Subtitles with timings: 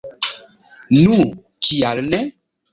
[1.03, 1.19] Nu,
[1.69, 2.19] kial ne?